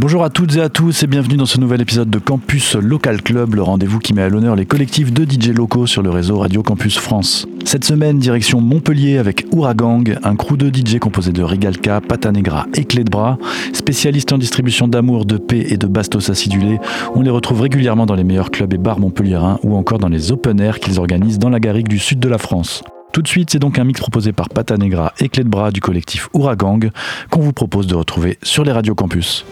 Bonjour 0.00 0.24
à 0.24 0.30
toutes 0.30 0.56
et 0.56 0.62
à 0.62 0.70
tous 0.70 1.02
et 1.02 1.06
bienvenue 1.06 1.36
dans 1.36 1.44
ce 1.44 1.60
nouvel 1.60 1.82
épisode 1.82 2.08
de 2.08 2.18
Campus 2.18 2.74
Local 2.74 3.20
Club, 3.20 3.54
le 3.54 3.60
rendez-vous 3.60 3.98
qui 3.98 4.14
met 4.14 4.22
à 4.22 4.30
l'honneur 4.30 4.56
les 4.56 4.64
collectifs 4.64 5.12
de 5.12 5.30
DJ 5.30 5.48
locaux 5.48 5.86
sur 5.86 6.00
le 6.00 6.08
réseau 6.08 6.38
Radio 6.38 6.62
Campus 6.62 6.98
France. 6.98 7.46
Cette 7.66 7.84
semaine, 7.84 8.18
direction 8.18 8.62
Montpellier 8.62 9.18
avec 9.18 9.44
Ouragang, 9.52 10.16
un 10.22 10.36
crew 10.36 10.56
de 10.56 10.74
DJ 10.74 10.98
composé 10.98 11.32
de 11.32 11.42
Rigalka, 11.42 12.00
Patanegra 12.00 12.66
et 12.72 12.86
Clé 12.86 13.04
de 13.04 13.10
Bras. 13.10 13.36
Spécialistes 13.74 14.32
en 14.32 14.38
distribution 14.38 14.88
d'amour, 14.88 15.26
de 15.26 15.36
paix 15.36 15.66
et 15.68 15.76
de 15.76 15.86
bastos 15.86 16.30
acidulés, 16.30 16.78
on 17.14 17.20
les 17.20 17.28
retrouve 17.28 17.60
régulièrement 17.60 18.06
dans 18.06 18.14
les 18.14 18.24
meilleurs 18.24 18.50
clubs 18.50 18.72
et 18.72 18.78
bars 18.78 19.00
montpelliérains 19.00 19.60
ou 19.64 19.76
encore 19.76 19.98
dans 19.98 20.08
les 20.08 20.32
open 20.32 20.60
air 20.60 20.80
qu'ils 20.80 20.98
organisent 20.98 21.38
dans 21.38 21.50
la 21.50 21.60
garrigue 21.60 21.88
du 21.88 21.98
sud 21.98 22.20
de 22.20 22.28
la 22.30 22.38
France. 22.38 22.82
Tout 23.12 23.22
de 23.22 23.28
suite, 23.28 23.50
c'est 23.50 23.58
donc 23.58 23.78
un 23.78 23.84
mix 23.84 24.00
proposé 24.00 24.32
par 24.32 24.48
Patanegra 24.48 25.12
et 25.18 25.28
Clé 25.28 25.42
de 25.42 25.48
Bras 25.48 25.70
du 25.70 25.80
collectif 25.80 26.28
Ouragang 26.32 26.90
qu'on 27.30 27.40
vous 27.40 27.52
propose 27.52 27.86
de 27.86 27.94
retrouver 27.94 28.38
sur 28.42 28.64
les 28.64 28.72
radios 28.72 28.94
campus. 28.94 29.44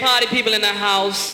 Party 0.00 0.26
people 0.26 0.52
in 0.52 0.60
the 0.60 0.66
house. 0.66 1.32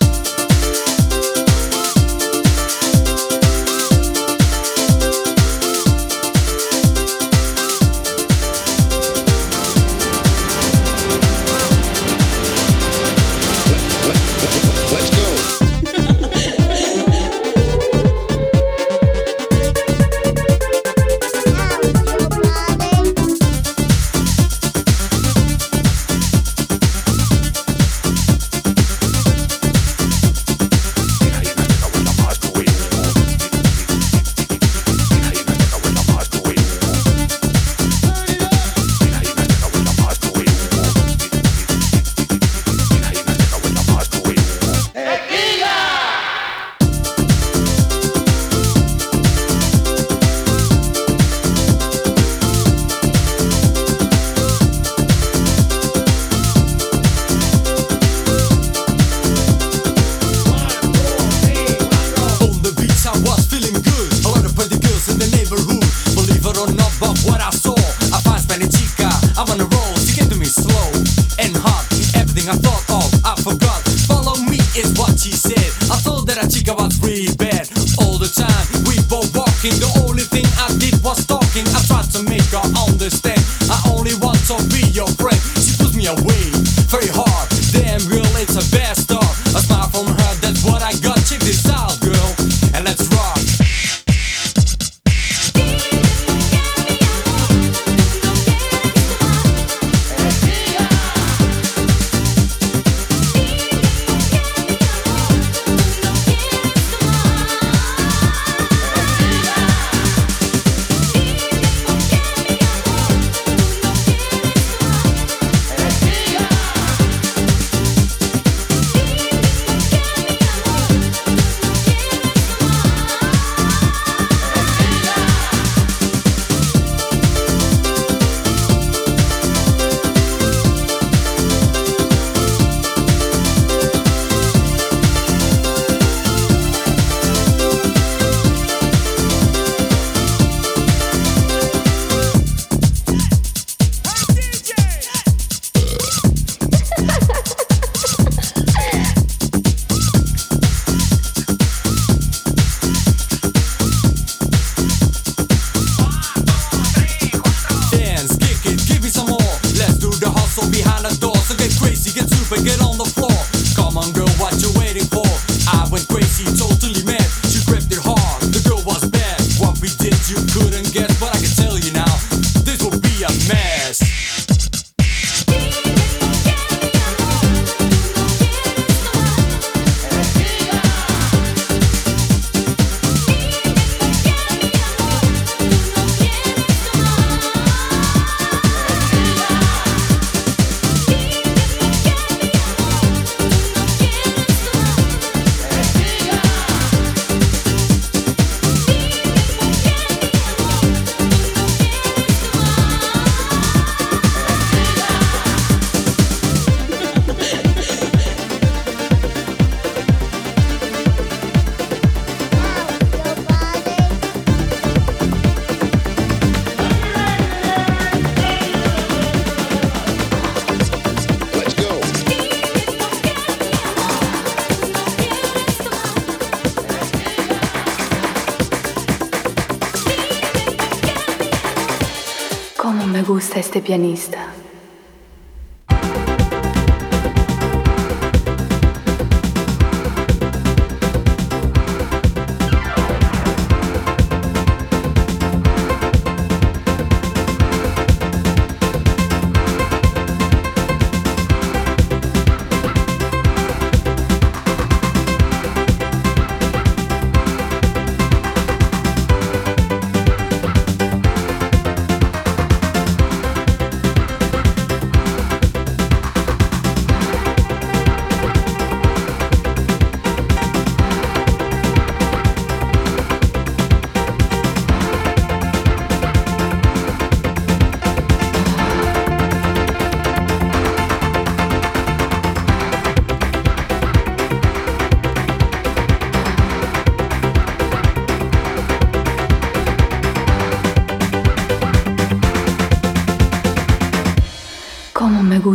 Pianista. 233.91 234.70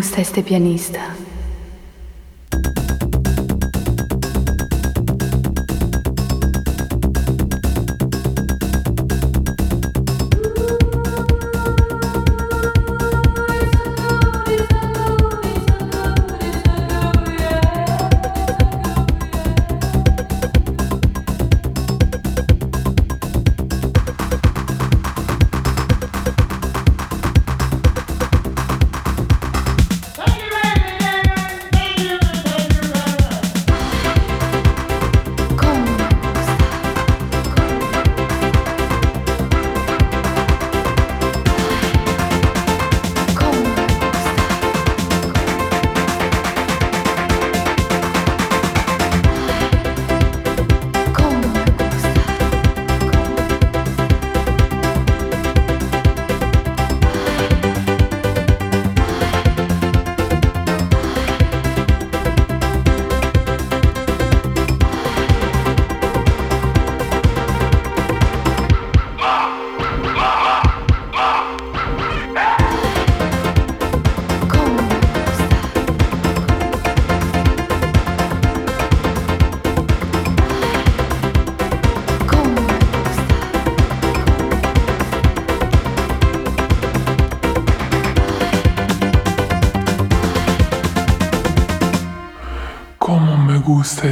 un 0.05 0.11
seste 0.11 0.43
pianista. 0.43 1.24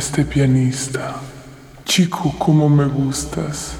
Este 0.03 0.25
pianista. 0.25 1.15
Chico, 1.85 2.35
cómo 2.37 2.67
me 2.67 2.85
gustas. 2.87 3.77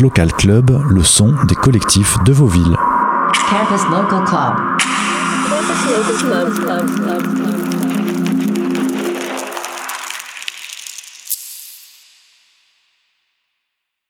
Local 0.00 0.32
Club, 0.32 0.70
le 0.90 1.02
son 1.02 1.34
des 1.48 1.54
collectifs 1.56 2.16
de 2.24 2.32
vos 2.32 2.46
villes. 2.46 2.76
Campus 3.50 3.82
Local 3.90 4.24
Club. 4.24 4.54
Campus 5.48 5.80
Local 5.90 6.54
Club, 6.54 6.54
Club, 6.54 6.86
Club, 6.94 7.22
Club. 7.34 7.67